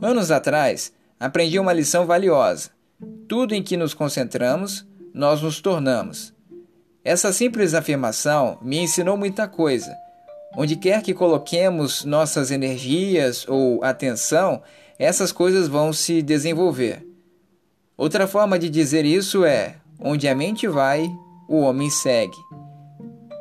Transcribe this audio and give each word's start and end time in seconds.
Anos 0.00 0.30
atrás, 0.30 0.92
aprendi 1.18 1.58
uma 1.58 1.72
lição 1.72 2.04
valiosa. 2.04 2.70
Tudo 3.26 3.54
em 3.54 3.62
que 3.62 3.78
nos 3.78 3.94
concentramos, 3.94 4.86
nós 5.14 5.40
nos 5.40 5.60
tornamos. 5.60 6.34
Essa 7.02 7.32
simples 7.32 7.72
afirmação 7.72 8.58
me 8.60 8.78
ensinou 8.78 9.16
muita 9.16 9.48
coisa. 9.48 9.96
Onde 10.54 10.76
quer 10.76 11.02
que 11.02 11.14
coloquemos 11.14 12.04
nossas 12.04 12.50
energias 12.50 13.46
ou 13.48 13.82
atenção, 13.82 14.62
essas 14.98 15.32
coisas 15.32 15.66
vão 15.66 15.92
se 15.92 16.20
desenvolver. 16.20 17.06
Outra 17.96 18.26
forma 18.26 18.58
de 18.58 18.68
dizer 18.68 19.06
isso 19.06 19.44
é: 19.44 19.76
onde 19.98 20.28
a 20.28 20.34
mente 20.34 20.68
vai, 20.68 21.08
o 21.48 21.60
homem 21.60 21.88
segue. 21.88 22.36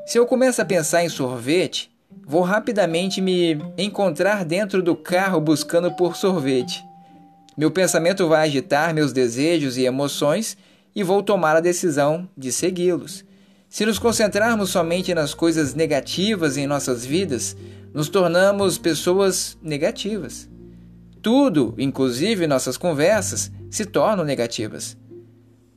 Se 0.05 0.17
eu 0.17 0.25
começo 0.25 0.61
a 0.61 0.65
pensar 0.65 1.03
em 1.03 1.09
sorvete, 1.09 1.91
vou 2.25 2.41
rapidamente 2.41 3.21
me 3.21 3.57
encontrar 3.77 4.43
dentro 4.43 4.81
do 4.81 4.95
carro 4.95 5.39
buscando 5.39 5.91
por 5.91 6.15
sorvete. 6.15 6.83
Meu 7.57 7.71
pensamento 7.71 8.27
vai 8.27 8.47
agitar 8.47 8.93
meus 8.93 9.13
desejos 9.13 9.77
e 9.77 9.85
emoções 9.85 10.57
e 10.95 11.03
vou 11.03 11.21
tomar 11.21 11.55
a 11.55 11.61
decisão 11.61 12.27
de 12.35 12.51
segui-los. 12.51 13.23
Se 13.69 13.85
nos 13.85 13.99
concentrarmos 13.99 14.69
somente 14.69 15.13
nas 15.13 15.33
coisas 15.33 15.73
negativas 15.73 16.57
em 16.57 16.65
nossas 16.65 17.05
vidas, 17.05 17.55
nos 17.93 18.09
tornamos 18.09 18.77
pessoas 18.77 19.57
negativas. 19.61 20.49
Tudo, 21.21 21.73
inclusive 21.77 22.47
nossas 22.47 22.77
conversas, 22.77 23.51
se 23.69 23.85
tornam 23.85 24.23
negativas. 24.23 24.97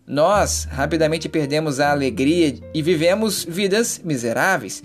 Nós 0.07 0.67
rapidamente 0.71 1.29
perdemos 1.29 1.81
a 1.81 1.91
alegria 1.91 2.55
e 2.73 2.83
vivemos 2.83 3.45
vidas 3.45 4.01
miseráveis. 4.05 4.83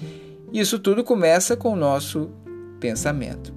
Isso 0.53 0.77
tudo 0.77 1.03
começa 1.03 1.57
com 1.57 1.73
o 1.73 1.75
nosso 1.75 2.29
pensamento. 2.79 3.51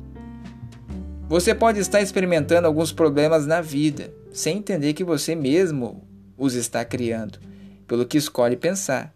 Você 1.28 1.54
pode 1.54 1.78
estar 1.78 2.00
experimentando 2.00 2.66
alguns 2.66 2.90
problemas 2.90 3.46
na 3.46 3.60
vida, 3.60 4.14
sem 4.32 4.56
entender 4.56 4.94
que 4.94 5.04
você 5.04 5.34
mesmo 5.34 6.08
os 6.38 6.54
está 6.54 6.86
criando, 6.86 7.38
pelo 7.86 8.06
que 8.06 8.16
escolhe 8.16 8.56
pensar. 8.56 9.14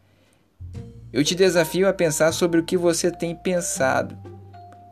Eu 1.10 1.24
te 1.24 1.34
desafio 1.34 1.88
a 1.88 1.92
pensar 1.94 2.32
sobre 2.32 2.60
o 2.60 2.64
que 2.64 2.76
você 2.76 3.10
tem 3.10 3.34
pensado. 3.34 4.14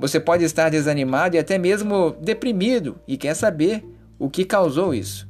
Você 0.01 0.19
pode 0.19 0.45
estar 0.45 0.71
desanimado 0.71 1.37
e 1.37 1.39
até 1.39 1.59
mesmo 1.59 2.17
deprimido 2.23 2.99
e 3.07 3.19
quer 3.19 3.35
saber 3.35 3.85
o 4.19 4.31
que 4.31 4.47
causou 4.47 4.95
isso. 4.95 5.29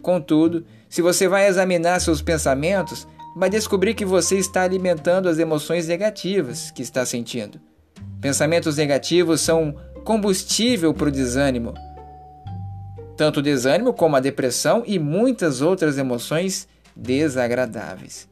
Contudo, 0.00 0.64
se 0.88 1.02
você 1.02 1.26
vai 1.26 1.48
examinar 1.48 2.00
seus 2.00 2.22
pensamentos, 2.22 3.08
vai 3.34 3.48
descobrir 3.48 3.94
que 3.94 4.04
você 4.04 4.38
está 4.38 4.62
alimentando 4.62 5.28
as 5.28 5.38
emoções 5.38 5.88
negativas 5.88 6.70
que 6.70 6.82
está 6.82 7.04
sentindo. 7.04 7.60
Pensamentos 8.20 8.76
negativos 8.76 9.40
são 9.40 9.74
combustível 10.04 10.92
para 10.92 11.08
o 11.08 11.12
desânimo. 11.12 11.74
Tanto 13.16 13.40
o 13.40 13.42
desânimo 13.42 13.92
como 13.92 14.16
a 14.16 14.20
depressão 14.20 14.82
e 14.86 14.98
muitas 14.98 15.60
outras 15.60 15.98
emoções 15.98 16.68
desagradáveis. 16.94 18.28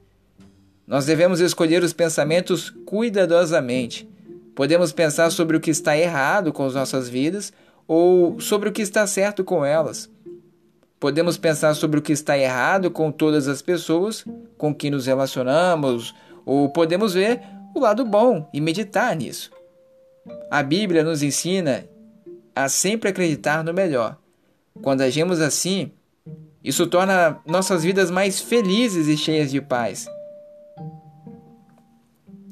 Nós 0.86 1.06
devemos 1.06 1.40
escolher 1.40 1.82
os 1.82 1.92
pensamentos 1.92 2.70
cuidadosamente. 2.84 4.08
Podemos 4.54 4.92
pensar 4.92 5.30
sobre 5.30 5.56
o 5.56 5.60
que 5.60 5.70
está 5.70 5.96
errado 5.96 6.52
com 6.52 6.66
as 6.66 6.74
nossas 6.74 7.08
vidas 7.08 7.52
ou 7.86 8.40
sobre 8.40 8.68
o 8.68 8.72
que 8.72 8.82
está 8.82 9.06
certo 9.06 9.44
com 9.44 9.64
elas. 9.64 10.10
Podemos 11.00 11.38
pensar 11.38 11.74
sobre 11.74 11.98
o 11.98 12.02
que 12.02 12.12
está 12.12 12.36
errado 12.36 12.90
com 12.90 13.10
todas 13.10 13.48
as 13.48 13.62
pessoas 13.62 14.22
com 14.58 14.74
que 14.74 14.90
nos 14.90 15.06
relacionamos, 15.06 16.14
ou 16.44 16.68
podemos 16.68 17.14
ver 17.14 17.40
o 17.74 17.80
lado 17.80 18.04
bom 18.04 18.48
e 18.52 18.60
meditar 18.60 19.16
nisso. 19.16 19.50
A 20.50 20.62
Bíblia 20.62 21.02
nos 21.02 21.22
ensina 21.22 21.86
a 22.54 22.68
sempre 22.68 23.08
acreditar 23.08 23.64
no 23.64 23.72
melhor. 23.72 24.18
Quando 24.82 25.00
agimos 25.00 25.40
assim, 25.40 25.90
isso 26.62 26.86
torna 26.86 27.40
nossas 27.46 27.82
vidas 27.82 28.10
mais 28.10 28.38
felizes 28.38 29.08
e 29.08 29.16
cheias 29.16 29.50
de 29.50 29.60
paz. 29.60 30.06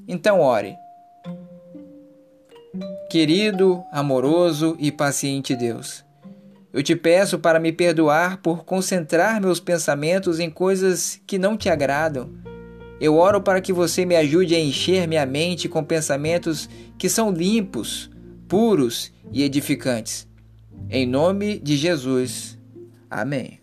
Então, 0.07 0.41
ore. 0.41 0.75
Querido, 3.11 3.83
amoroso 3.93 4.77
e 4.79 4.91
paciente 4.91 5.55
Deus, 5.55 6.05
eu 6.79 6.83
te 6.85 6.95
peço 6.95 7.41
para 7.41 7.59
me 7.59 7.73
perdoar 7.73 8.37
por 8.37 8.65
concentrar 8.65 9.41
meus 9.41 9.59
pensamentos 9.59 10.39
em 10.39 10.49
coisas 10.49 11.21
que 11.27 11.37
não 11.37 11.57
te 11.57 11.69
agradam. 11.69 12.31
Eu 13.01 13.17
oro 13.17 13.41
para 13.41 13.61
que 13.61 13.73
você 13.73 14.05
me 14.05 14.15
ajude 14.15 14.55
a 14.55 14.61
encher 14.61 15.09
minha 15.09 15.27
mente 15.27 15.69
com 15.69 15.83
pensamentos 15.83 16.71
que 16.97 17.09
são 17.09 17.33
limpos, 17.33 18.09
puros 18.47 19.13
e 19.33 19.43
edificantes. 19.43 20.29
Em 20.89 21.05
nome 21.05 21.59
de 21.59 21.77
Jesus. 21.77 22.57
Amém. 23.11 23.59